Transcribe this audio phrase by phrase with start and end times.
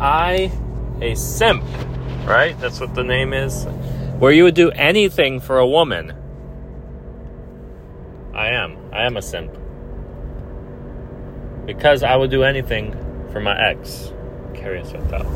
[0.00, 0.52] I
[1.00, 1.64] a simp?
[2.24, 2.58] Right?
[2.60, 3.64] That's what the name is.
[4.18, 6.12] Where you would do anything for a woman.
[8.34, 8.76] I am.
[8.92, 9.52] I am a simp.
[11.66, 12.92] Because I would do anything
[13.32, 14.12] for my ex.
[14.54, 15.26] Curious what that.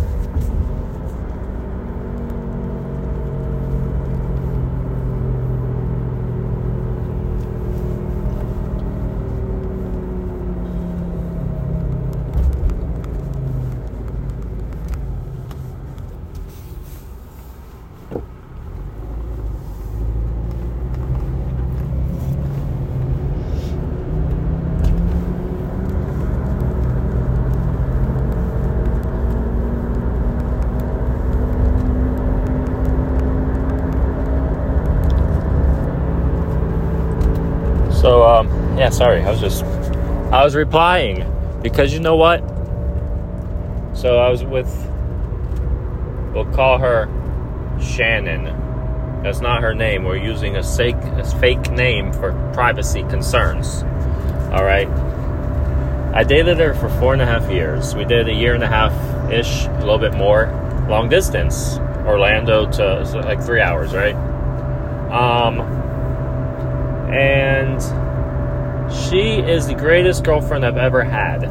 [38.02, 39.23] So, um, yeah, sorry.
[39.23, 39.64] I was just,
[40.32, 41.27] I was replying
[41.62, 42.41] because you know what?
[43.96, 44.70] So I was with,
[46.34, 47.09] we'll call her
[47.80, 48.45] Shannon.
[49.23, 50.04] That's not her name.
[50.04, 53.82] We're using a fake, a fake name for privacy concerns.
[54.52, 54.88] All right.
[56.15, 57.95] I dated her for four and a half years.
[57.95, 58.93] We did a year and a half
[59.32, 60.46] ish, a little bit more,
[60.88, 64.15] long distance, Orlando to like three hours, right?
[65.10, 65.60] Um,
[67.12, 67.81] and
[68.93, 71.48] she is the greatest girlfriend I've ever had.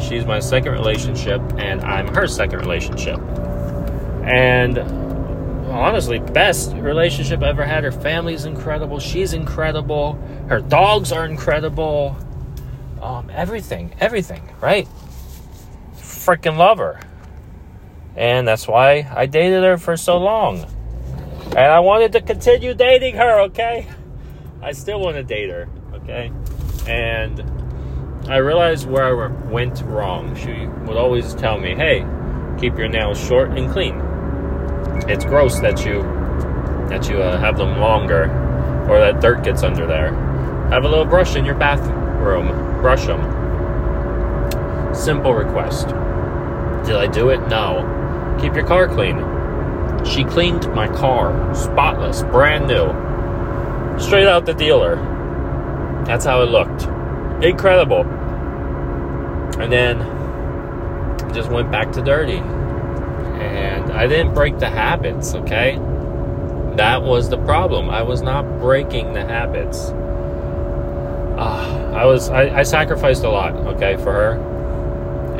[0.00, 3.20] She's my second relationship, and I'm her second relationship.
[4.24, 4.78] And
[5.68, 7.84] honestly, best relationship I ever had.
[7.84, 8.98] Her family's incredible.
[9.00, 10.14] She's incredible.
[10.48, 12.16] Her dogs are incredible.
[13.00, 14.88] Um, everything, everything, right?
[15.96, 17.00] Freaking love her.
[18.14, 20.66] And that's why I dated her for so long.
[21.46, 23.86] And I wanted to continue dating her, okay?
[24.62, 26.30] I still want to date her, okay?
[26.86, 27.42] And
[28.28, 30.34] I realized where I went wrong.
[30.36, 32.06] She would always tell me, "Hey,
[32.58, 34.00] keep your nails short and clean."
[35.08, 36.02] It's gross that you
[36.88, 38.24] that you uh, have them longer,
[38.88, 40.12] or that dirt gets under there.
[40.70, 42.48] Have a little brush in your bathroom.
[42.80, 43.20] Brush them.
[44.94, 45.88] Simple request.
[46.86, 47.40] Did I do it?
[47.48, 48.38] No.
[48.40, 49.18] Keep your car clean.
[50.04, 52.90] She cleaned my car, spotless, brand new
[53.98, 54.96] straight out the dealer.
[56.04, 56.84] That's how it looked.
[57.44, 58.02] Incredible.
[59.60, 59.98] And then
[61.32, 62.38] just went back to dirty.
[62.38, 65.76] And I didn't break the habits, okay?
[66.76, 67.90] That was the problem.
[67.90, 69.90] I was not breaking the habits.
[71.38, 74.51] Uh, I was I, I sacrificed a lot, okay, for her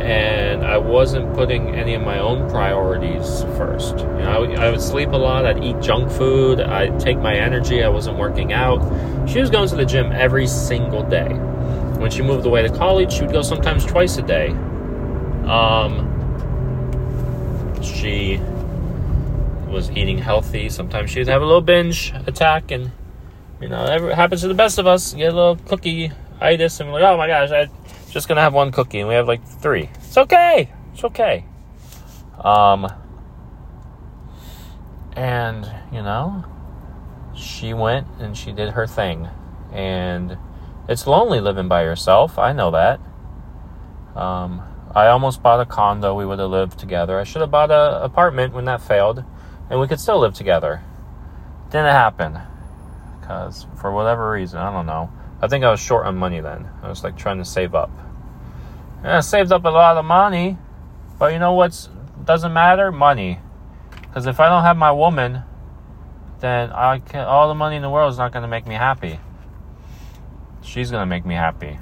[0.02, 3.98] and I wasn't putting any of my own priorities first.
[3.98, 5.46] You know, I would, I would, sleep a lot.
[5.46, 6.60] I'd eat junk food.
[6.60, 7.84] I'd take my energy.
[7.84, 8.80] I wasn't working out.
[9.28, 11.32] She was going to the gym every single day.
[11.98, 14.48] When she moved away to college, she would go sometimes twice a day.
[15.46, 16.08] Um,
[17.80, 18.40] she
[19.68, 20.68] was eating healthy.
[20.68, 22.90] Sometimes she'd have a little binge attack, and
[23.60, 25.12] you know, it happens to the best of us.
[25.12, 27.68] You get a little cookie itis, and we're like, oh my gosh, I
[28.12, 29.88] just gonna have one cookie and we have like three.
[29.94, 30.70] It's okay.
[30.92, 31.44] It's okay.
[32.38, 32.86] Um
[35.14, 36.44] and you know,
[37.34, 39.28] she went and she did her thing.
[39.72, 40.36] And
[40.88, 42.38] it's lonely living by yourself.
[42.38, 43.00] I know that.
[44.14, 44.62] Um
[44.94, 46.14] I almost bought a condo.
[46.14, 47.18] We would have lived together.
[47.18, 49.24] I should have bought an apartment when that failed,
[49.70, 50.82] and we could still live together.
[51.70, 52.38] Didn't happen
[53.18, 55.10] because for whatever reason, I don't know.
[55.42, 56.68] I think I was short on money then.
[56.82, 57.90] I was like trying to save up.
[58.98, 60.56] And I saved up a lot of money,
[61.18, 61.88] but you know what
[62.24, 62.92] doesn't matter?
[62.92, 63.40] Money.
[64.02, 65.42] Because if I don't have my woman,
[66.38, 68.76] then I can, all the money in the world is not going to make me
[68.76, 69.18] happy.
[70.62, 71.76] She's going to make me happy.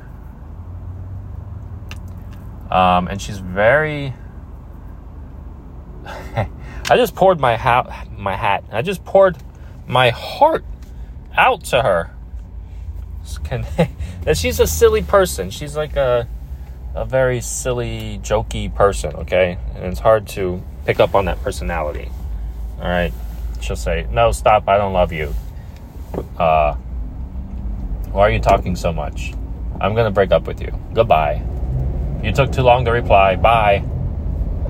[2.70, 4.15] Um, and she's very.
[6.06, 8.65] I just poured my hat, my hat.
[8.72, 9.37] I just poured
[9.87, 10.65] my heart
[11.37, 12.15] out to her.
[14.23, 15.51] that she's a silly person.
[15.51, 16.29] She's like a
[16.95, 19.59] a very silly, jokey person, okay?
[19.77, 22.11] And it's hard to pick up on that personality.
[22.81, 23.12] All right.
[23.61, 24.69] She'll say, "No, stop.
[24.69, 25.35] I don't love you."
[26.38, 26.75] Uh,
[28.11, 29.33] why are you talking so much?
[29.81, 30.73] I'm gonna break up with you.
[30.94, 31.43] Goodbye.
[32.23, 33.37] You took too long to reply.
[33.37, 33.85] Bye.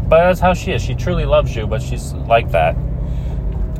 [0.09, 0.83] But that's how she is.
[0.83, 2.77] She truly loves you, but she's like that.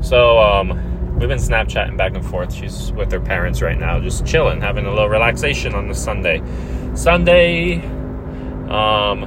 [0.01, 0.90] So, um,
[1.21, 2.53] we've been Snapchatting back and forth.
[2.53, 6.43] She's with her parents right now, just chilling, having a little relaxation on the Sunday.
[6.95, 7.77] Sunday,
[8.71, 9.25] um,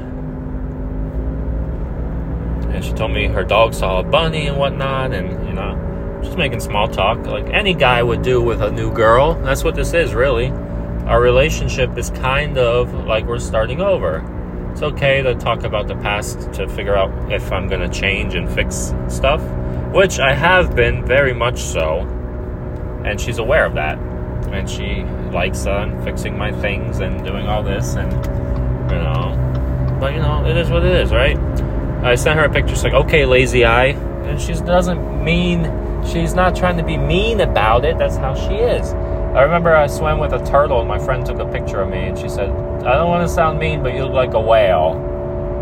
[2.71, 6.35] and she told me her dog saw a bunny and whatnot, and you know, just
[6.35, 9.35] making small talk like any guy would do with a new girl.
[9.43, 10.47] That's what this is, really.
[11.05, 14.21] Our relationship is kind of like we're starting over.
[14.73, 18.33] It's okay to talk about the past to figure out if I'm going to change
[18.33, 19.39] and fix stuff,
[19.93, 21.99] which I have been very much so.
[23.05, 23.99] And she's aware of that.
[24.49, 28.11] And she likes uh, fixing my things and doing all this, and
[28.91, 29.97] you know.
[29.99, 31.37] But you know, it is what it is, right?
[32.03, 32.69] I sent her a picture.
[32.69, 33.89] She's like, okay, lazy eye.
[34.25, 35.65] And she doesn't mean,
[36.03, 37.99] she's not trying to be mean about it.
[37.99, 38.91] That's how she is.
[39.33, 42.03] I remember I swam with a turtle and my friend took a picture of me
[42.03, 44.93] and she said, I don't want to sound mean, but you look like a whale.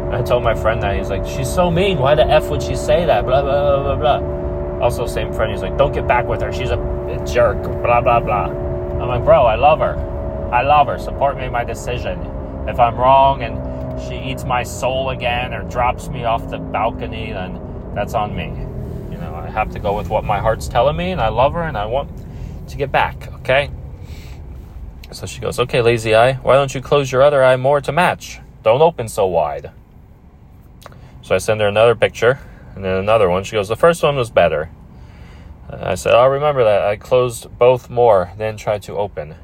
[0.08, 0.98] And I told my friend that.
[0.98, 1.98] He's like, she's so mean.
[1.98, 3.26] Why the F would she say that?
[3.26, 4.82] Blah, blah, blah, blah, blah.
[4.84, 6.52] Also, same friend, he's like, don't get back with her.
[6.52, 7.64] She's a, a jerk.
[7.64, 8.48] Blah, blah, blah.
[8.48, 9.96] I'm like, bro, I love her.
[10.52, 11.00] I love her.
[11.00, 12.20] Support me in my decision.
[12.68, 17.32] If I'm wrong and she eats my soul again or drops me off the balcony,
[17.32, 17.62] then
[17.96, 18.48] that's on me.
[19.16, 21.54] You know, I have to go with what my heart's telling me, and I love
[21.54, 22.10] her and I want
[22.68, 23.70] to get back, okay?
[25.12, 27.92] So she goes, Okay, lazy eye, why don't you close your other eye more to
[27.92, 28.40] match?
[28.64, 29.72] Don't open so wide.
[31.22, 32.40] So I send her another picture
[32.76, 33.44] and then another one.
[33.44, 34.70] She goes, The first one was better.
[35.70, 36.82] I said, I'll remember that.
[36.82, 39.36] I closed both more, then tried to open.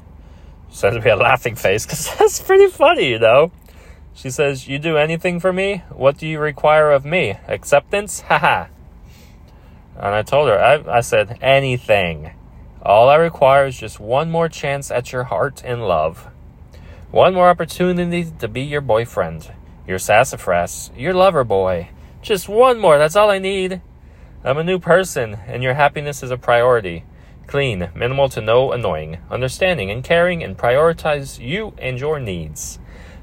[0.70, 3.52] She sends me a laughing face because that's pretty funny, you know?
[4.14, 5.82] She says, You do anything for me?
[5.90, 7.36] What do you require of me?
[7.46, 8.20] Acceptance?
[8.28, 8.66] Haha.
[9.96, 12.32] and I told her, I, I said, Anything.
[12.82, 16.28] All I require is just one more chance at your heart and love.
[17.10, 19.50] One more opportunity to be your boyfriend,
[19.86, 21.88] your sassafras, your lover boy.
[22.22, 23.80] Just one more, that's all I need.
[24.44, 27.04] I'm a new person, and your happiness is a priority.
[27.48, 32.78] Clean, minimal to no annoying, understanding and caring, and prioritize you and your needs.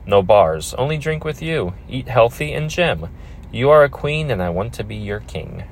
[0.05, 1.73] No bars, only drink with you.
[1.87, 3.07] Eat healthy and gym.
[3.51, 5.63] You are a queen, and I want to be your king.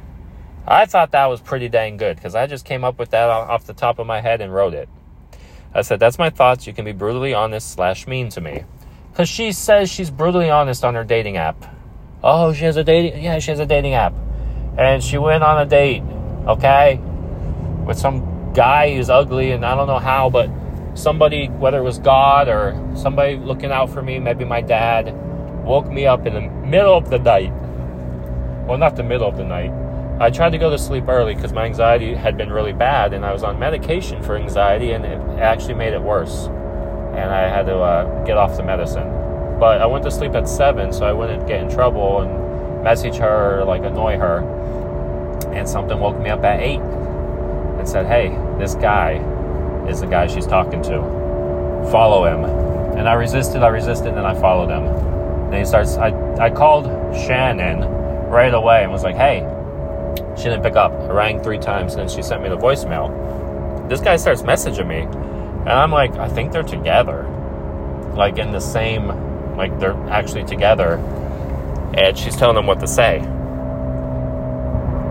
[0.65, 3.65] I thought that was pretty dang good because I just came up with that off
[3.65, 4.87] the top of my head and wrote it.
[5.73, 6.65] I said, That's my thoughts.
[6.65, 8.63] You can be brutally honest slash mean to me.
[9.11, 11.65] Because she says she's brutally honest on her dating app.
[12.23, 14.13] Oh, she has a dating, yeah, she has a dating app.
[14.77, 16.01] And she went on a date,
[16.47, 16.95] okay,
[17.85, 20.49] with some guy who's ugly and I don't know how, but
[20.95, 25.13] somebody, whether it was God or somebody looking out for me, maybe my dad,
[25.65, 27.51] woke me up in the middle of the night.
[28.65, 29.82] Well, not the middle of the night
[30.19, 33.25] I tried to go to sleep early because my anxiety had been really bad, and
[33.25, 36.45] I was on medication for anxiety, and it actually made it worse.
[36.45, 39.09] And I had to uh, get off the medicine.
[39.59, 43.15] But I went to sleep at seven, so I wouldn't get in trouble and message
[43.15, 44.39] her or like annoy her.
[45.51, 48.29] And something woke me up at eight and said, "Hey,
[48.59, 49.13] this guy
[49.87, 51.01] is the guy she's talking to.
[51.91, 52.45] Follow him."
[52.97, 54.85] And I resisted, I resisted, and I followed him.
[55.49, 55.97] Then he starts.
[55.97, 57.81] I I called Shannon
[58.29, 59.47] right away and was like, "Hey."
[60.37, 60.91] She didn't pick up.
[60.91, 63.89] I rang three times, and then she sent me the voicemail.
[63.89, 67.23] This guy starts messaging me, and I'm like, I think they're together,
[68.15, 70.95] like in the same, like they're actually together.
[71.95, 73.19] And she's telling him what to say.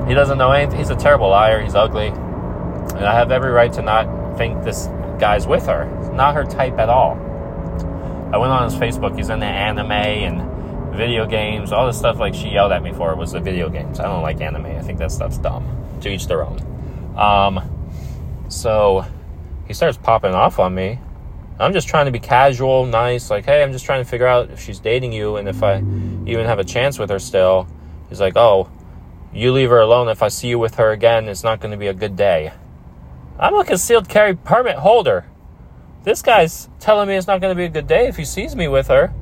[0.08, 0.78] He doesn't know anything.
[0.78, 1.62] He's a terrible liar.
[1.62, 4.88] He's ugly, and I have every right to not think this
[5.20, 5.82] guy's with her.
[6.00, 7.12] It's not her type at all.
[8.32, 9.16] I went on his Facebook.
[9.16, 10.51] He's into anime and
[10.92, 13.98] video games, all the stuff like she yelled at me for was the video games.
[13.98, 14.66] I don't like anime.
[14.66, 15.64] I think that stuff's dumb.
[16.02, 16.58] To each their own.
[17.16, 19.04] Um, so
[19.66, 20.98] he starts popping off on me.
[21.58, 24.50] I'm just trying to be casual, nice, like, hey, I'm just trying to figure out
[24.50, 27.68] if she's dating you and if I even have a chance with her still.
[28.08, 28.70] He's like, oh,
[29.32, 30.08] you leave her alone.
[30.08, 32.52] If I see you with her again, it's not going to be a good day.
[33.38, 35.26] I'm a concealed carry permit holder.
[36.02, 38.56] This guy's telling me it's not going to be a good day if he sees
[38.56, 39.14] me with her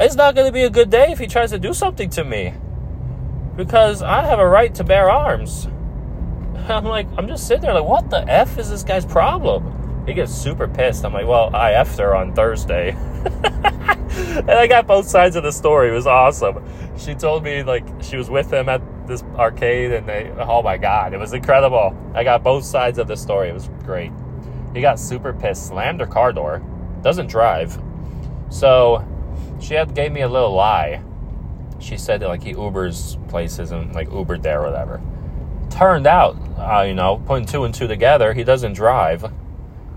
[0.00, 2.24] it's not going to be a good day if he tries to do something to
[2.24, 2.54] me.
[3.56, 5.66] Because I have a right to bear arms.
[6.68, 10.04] I'm like, I'm just sitting there like, what the F is this guy's problem?
[10.06, 11.04] He gets super pissed.
[11.04, 12.90] I'm like, well, I F'd her on Thursday.
[12.94, 15.90] and I got both sides of the story.
[15.90, 16.64] It was awesome.
[16.96, 20.76] She told me, like, she was with him at this arcade and they, oh my
[20.76, 21.96] God, it was incredible.
[22.14, 23.48] I got both sides of the story.
[23.48, 24.12] It was great.
[24.74, 26.62] He got super pissed, slammed her car door,
[27.02, 27.80] doesn't drive.
[28.50, 29.04] So
[29.60, 31.02] she had gave me a little lie.
[31.80, 35.00] She said that like he Ubers places and like Ubered there or whatever.
[35.70, 39.30] Turned out, uh, you know, putting two and two together, he doesn't drive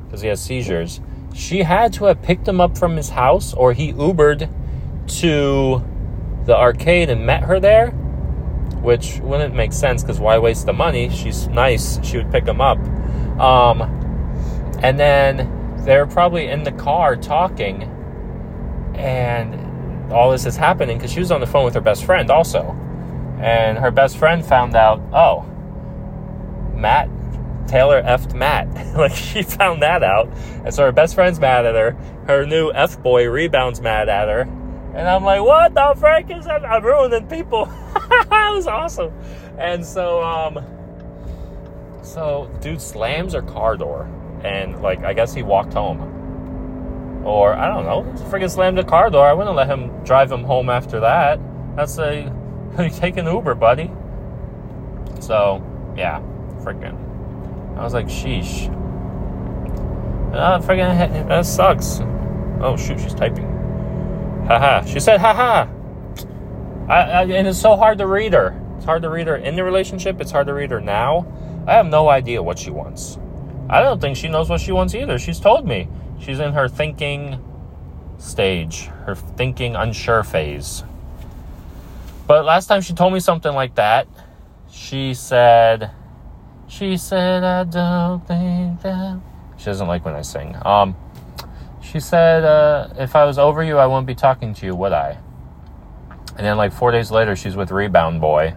[0.06, 1.00] because he has seizures.
[1.34, 4.50] She had to have picked him up from his house, or he Ubered
[5.20, 5.84] to
[6.46, 7.92] the arcade and met her there,
[8.82, 11.10] which wouldn't make sense because why waste the money?
[11.10, 12.04] She's nice.
[12.06, 12.78] She would pick him up.
[13.40, 13.82] Um,
[14.84, 17.90] and then they're probably in the car talking
[18.96, 22.30] and all this is happening because she was on the phone with her best friend
[22.30, 22.72] also.
[23.40, 25.44] And her best friend found out, oh,
[26.76, 27.10] Matt,
[27.68, 28.68] Taylor effed Matt.
[28.98, 30.28] like she found that out.
[30.66, 31.92] And so her best friend's mad at her.
[32.28, 34.42] Her new F boy rebounds mad at her.
[34.94, 36.66] And I'm like, what the frick is that?
[36.66, 37.64] I'm ruining people.
[37.96, 39.14] it was awesome.
[39.58, 40.60] And so, um,
[42.02, 44.10] so dude slams her car door,
[44.44, 46.00] and like I guess he walked home,
[47.24, 49.28] or I don't know, freaking slammed the car door.
[49.28, 51.40] I wouldn't let him drive him home after that.
[51.76, 52.34] That's a
[52.94, 53.92] take an Uber, buddy.
[55.20, 55.64] So
[55.96, 56.22] yeah,
[56.62, 56.98] freaking.
[57.78, 58.70] I was like, sheesh.
[60.34, 62.00] Ah, freaking that sucks.
[62.62, 63.48] Oh shoot, she's typing.
[64.48, 64.86] Haha.
[64.86, 65.68] She said haha.
[66.90, 68.60] I, I, and it's so hard to read her.
[68.76, 70.20] It's hard to read her in the relationship.
[70.20, 71.26] It's hard to read her now.
[71.68, 73.18] I have no idea what she wants.
[73.70, 75.20] I don't think she knows what she wants either.
[75.20, 75.88] She's told me.
[76.22, 77.44] She's in her thinking
[78.20, 80.84] stage, her thinking unsure phase.
[82.28, 84.08] But last time she told me something like that,
[84.72, 85.92] she said,
[86.68, 89.20] she said, I don't think that.
[89.58, 90.56] She doesn't like when I sing.
[90.64, 90.96] Um,
[91.82, 94.94] she said, uh, if I was over you, I wouldn't be talking to you, would
[94.94, 95.18] I?
[96.38, 98.56] And then, like, four days later, she's with Rebound Boy.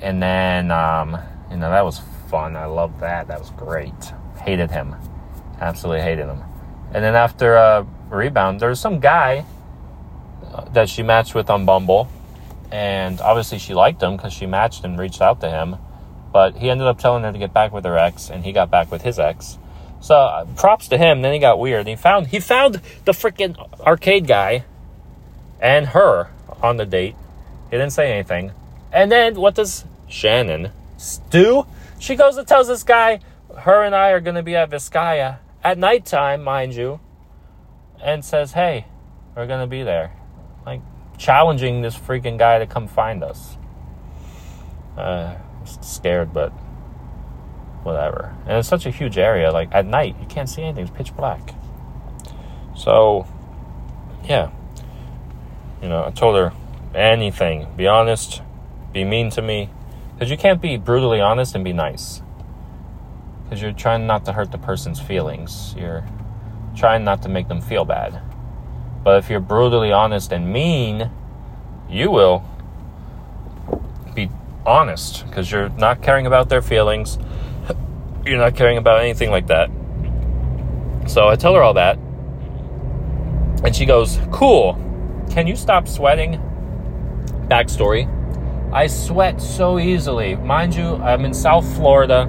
[0.00, 1.18] And then, um,
[1.50, 2.56] you know, that was fun.
[2.56, 3.28] I loved that.
[3.28, 3.92] That was great.
[4.40, 4.94] Hated him.
[5.60, 6.42] Absolutely hated him.
[6.92, 9.44] And then after a Rebound, there was some guy
[10.52, 12.08] uh, that she matched with on Bumble.
[12.70, 15.76] And obviously, she liked him because she matched and reached out to him.
[16.32, 18.70] But he ended up telling her to get back with her ex, and he got
[18.70, 19.58] back with his ex.
[20.00, 21.22] So uh, props to him.
[21.22, 21.86] Then he got weird.
[21.86, 24.64] He found he found the freaking arcade guy
[25.60, 26.30] and her
[26.62, 27.16] on the date.
[27.70, 28.52] He didn't say anything.
[28.92, 30.70] And then what does Shannon
[31.30, 31.66] do?
[31.98, 33.20] She goes and tells this guy
[33.56, 37.00] her and I are going to be at Vizcaya at nighttime, mind you,
[38.02, 38.86] and says, "Hey,
[39.36, 40.12] we're to be there."
[40.64, 40.80] Like
[41.16, 43.56] challenging this freaking guy to come find us.
[44.96, 45.36] Uh,
[45.80, 46.50] scared, but
[47.82, 48.34] whatever.
[48.46, 49.50] And it's such a huge area.
[49.50, 50.84] Like at night, you can't see anything.
[50.86, 51.54] It's pitch black.
[52.76, 53.26] So,
[54.24, 54.50] yeah.
[55.82, 56.52] You know, I told her
[56.94, 57.66] anything.
[57.76, 58.42] Be honest.
[58.92, 59.70] Be mean to me.
[60.14, 62.22] Because you can't be brutally honest and be nice.
[63.48, 65.74] Because you're trying not to hurt the person's feelings.
[65.78, 66.06] You're
[66.76, 68.20] trying not to make them feel bad.
[69.02, 71.10] But if you're brutally honest and mean,
[71.88, 72.44] you will
[74.14, 74.30] be
[74.66, 77.18] honest because you're not caring about their feelings
[78.26, 79.70] you're not caring about anything like that.
[81.06, 81.96] So I tell her all that.
[83.64, 84.74] And she goes, Cool.
[85.30, 86.40] Can you stop sweating?
[87.48, 88.14] Backstory
[88.72, 90.36] I sweat so easily.
[90.36, 92.26] Mind you, I'm in South Florida.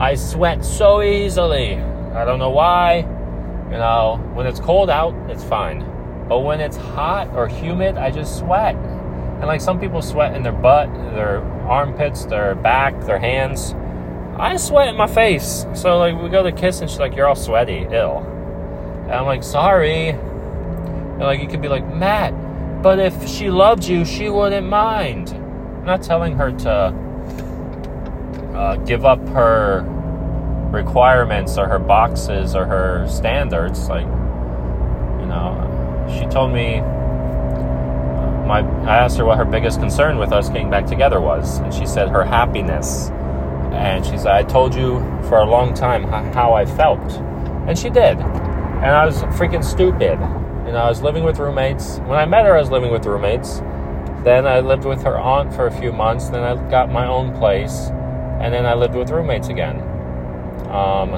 [0.00, 1.76] I sweat so easily.
[1.76, 3.00] I don't know why.
[3.70, 5.84] You know, when it's cold out, it's fine.
[6.26, 8.76] But when it's hot or humid, I just sweat.
[8.76, 13.74] And like some people sweat in their butt, their armpits, their back, their hands.
[14.38, 15.66] I sweat in my face.
[15.74, 18.20] So like we go to kiss and she's like, You're all sweaty, ill.
[19.02, 20.08] And I'm like, sorry.
[20.08, 25.28] And like you could be like, Matt, but if she loved you, she wouldn't mind.
[25.28, 27.09] I'm not telling her to
[28.60, 29.82] uh, give up her
[30.70, 33.88] requirements or her boxes or her standards.
[33.88, 36.80] Like, you know, she told me
[38.46, 41.72] my I asked her what her biggest concern with us getting back together was, and
[41.72, 43.10] she said her happiness
[43.72, 44.98] and she said, I told you
[45.28, 47.00] for a long time how I felt.
[47.66, 48.18] And she did.
[48.18, 50.18] And I was freaking stupid.
[50.66, 51.98] You know, I was living with roommates.
[52.00, 53.60] When I met her, I was living with roommates.
[54.24, 56.28] Then I lived with her aunt for a few months.
[56.28, 57.90] Then I got my own place.
[58.40, 59.80] And then I lived with roommates again.
[60.68, 61.14] Um,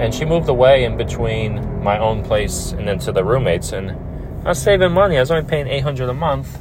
[0.00, 3.72] and she moved away in between my own place and then to the roommates.
[3.72, 3.90] And
[4.44, 5.16] I was saving money.
[5.16, 6.58] I was only paying 800 a month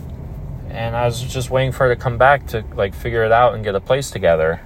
[0.75, 3.55] and I was just waiting for her to come back to like figure it out
[3.55, 4.61] and get a place together.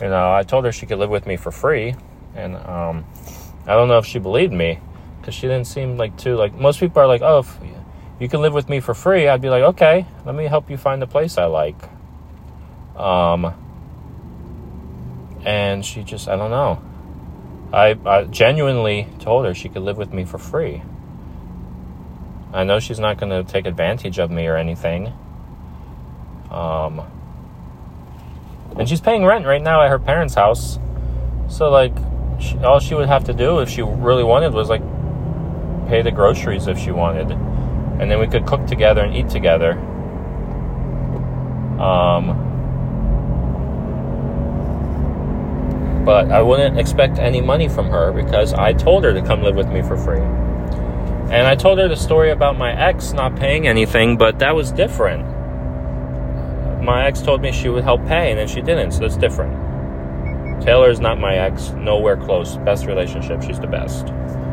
[0.00, 1.94] You know, I told her she could live with me for free,
[2.34, 3.06] and um,
[3.66, 4.80] I don't know if she believed me
[5.20, 7.58] because she didn't seem like too like most people are like, oh, if
[8.20, 10.76] you can live with me for free, I'd be like, okay, let me help you
[10.76, 11.76] find a place I like.
[12.96, 13.54] Um,
[15.44, 16.80] and she just, I don't know.
[17.72, 20.82] I, I genuinely told her she could live with me for free.
[22.52, 25.12] I know she's not going to take advantage of me or anything.
[26.52, 27.02] Um,
[28.76, 30.78] and she's paying rent right now at her parents' house.
[31.48, 31.96] So, like,
[32.38, 34.82] she, all she would have to do if she really wanted was, like,
[35.88, 37.32] pay the groceries if she wanted.
[37.32, 39.72] And then we could cook together and eat together.
[41.80, 42.53] Um,
[46.04, 49.56] but I wouldn't expect any money from her because I told her to come live
[49.56, 50.20] with me for free.
[50.20, 54.70] And I told her the story about my ex not paying anything, but that was
[54.70, 55.24] different.
[56.82, 60.62] My ex told me she would help pay, and then she didn't, so that's different.
[60.62, 62.58] Taylor is not my ex, nowhere close.
[62.58, 64.08] Best relationship, she's the best.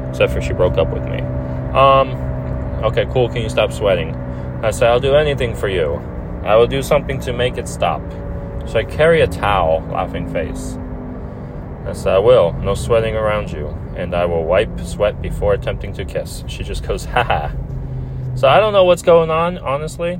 [0.09, 1.19] Except for she broke up with me.
[1.73, 2.11] Um,
[2.83, 3.27] okay, cool.
[3.29, 4.15] Can you stop sweating?
[4.63, 5.95] I said, I'll do anything for you.
[6.43, 8.01] I will do something to make it stop.
[8.65, 10.77] So I carry a towel, laughing face.
[11.93, 12.53] Said, I will.
[12.53, 13.67] No sweating around you.
[13.95, 16.43] And I will wipe sweat before attempting to kiss.
[16.47, 17.51] She just goes, haha.
[18.35, 20.19] So I don't know what's going on, honestly.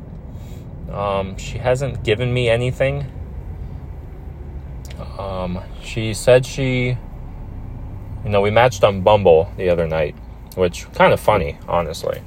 [0.91, 3.09] Um, she hasn't given me anything.
[5.17, 6.97] Um, she said she,
[8.23, 10.15] you know, we matched on Bumble the other night,
[10.55, 12.21] which kind of funny, honestly.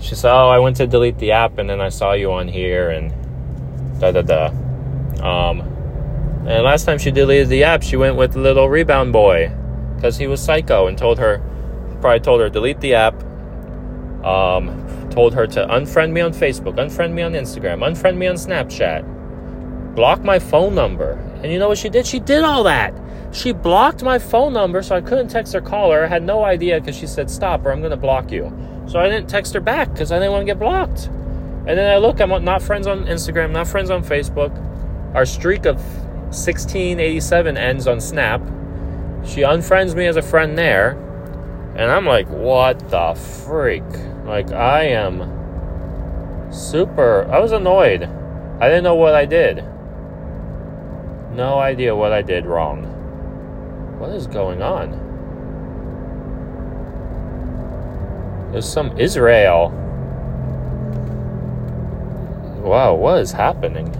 [0.00, 2.48] She said, "Oh, I went to delete the app and then I saw you on
[2.48, 3.12] here and
[4.00, 4.46] da da da."
[5.22, 5.73] Um,
[6.46, 9.50] and last time she deleted the app, she went with little rebound boy
[9.96, 11.38] because he was psycho and told her,
[12.00, 13.14] probably told her delete the app.
[14.24, 18.36] Um, told her to unfriend me on Facebook, unfriend me on Instagram, unfriend me on
[18.36, 21.12] Snapchat, block my phone number.
[21.42, 22.06] And you know what she did?
[22.06, 22.94] She did all that.
[23.32, 26.04] She blocked my phone number so I couldn't text or call her.
[26.04, 28.52] I had no idea because she said stop or I'm going to block you.
[28.86, 31.06] So I didn't text her back because I didn't want to get blocked.
[31.06, 34.52] And then I look, I'm not friends on Instagram, not friends on Facebook.
[35.14, 35.82] Our streak of
[36.34, 38.40] 1687 ends on Snap.
[39.24, 40.90] She unfriends me as a friend there.
[41.76, 43.84] And I'm like, what the freak?
[44.24, 47.30] Like, I am super.
[47.30, 48.02] I was annoyed.
[48.04, 49.64] I didn't know what I did.
[51.34, 52.84] No idea what I did wrong.
[53.98, 55.02] What is going on?
[58.52, 59.70] There's some Israel.
[62.62, 63.92] Wow, what is happening?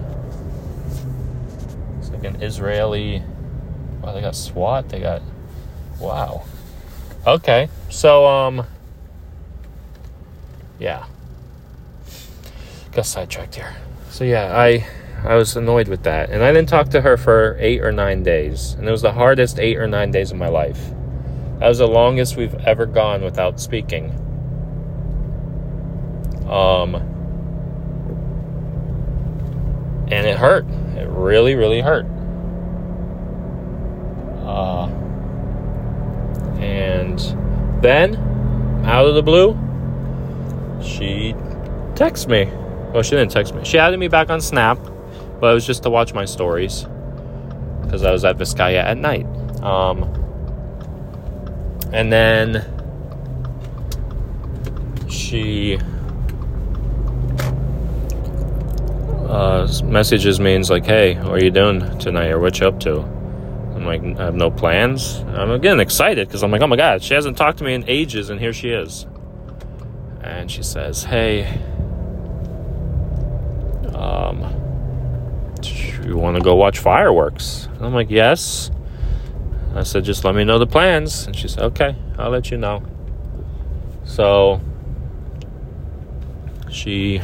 [2.25, 3.23] An Israeli.
[4.01, 4.89] Wow, they got SWAT.
[4.89, 5.21] They got.
[5.99, 6.43] Wow.
[7.25, 8.65] Okay, so um.
[10.79, 11.05] Yeah.
[12.91, 13.75] Got sidetracked here.
[14.09, 14.85] So yeah, I
[15.23, 18.21] I was annoyed with that, and I didn't talk to her for eight or nine
[18.21, 20.79] days, and it was the hardest eight or nine days of my life.
[21.59, 24.11] That was the longest we've ever gone without speaking.
[26.47, 26.95] Um,
[30.11, 30.65] and it hurt.
[30.95, 32.05] It really, really hurt.
[34.45, 34.87] Uh,
[37.81, 38.15] then,
[38.85, 39.53] out of the blue,
[40.81, 41.33] she
[41.95, 42.45] texted me.
[42.93, 43.63] Well, she didn't text me.
[43.63, 44.77] She added me back on Snap,
[45.39, 46.85] but it was just to watch my stories
[47.81, 49.25] because I was at Vizcaya at night.
[49.61, 50.03] Um,
[51.91, 52.65] and then
[55.09, 55.77] she
[59.27, 62.79] uh, messages me and's like, "Hey, what are you doing tonight, or what you up
[62.81, 63.14] to?"
[63.85, 67.03] I'm like, "I have no plans." I'm getting excited because I'm like, "Oh my god,
[67.03, 69.05] she hasn't talked to me in ages, and here she is."
[70.21, 71.43] And she says, "Hey,
[73.93, 74.41] um,
[76.03, 78.71] you want to go watch fireworks?" I'm like, "Yes."
[79.75, 82.57] I said, "Just let me know the plans," and she said, "Okay, I'll let you
[82.57, 82.81] know."
[84.05, 84.61] So
[86.69, 87.21] she,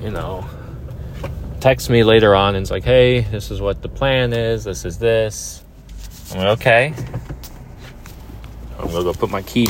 [0.00, 0.46] you know,
[1.60, 4.84] texts me later on and it's like, hey, this is what the plan is, this
[4.84, 5.61] is this.
[6.32, 6.94] I'm like, okay.
[8.78, 9.66] I'm gonna go put my key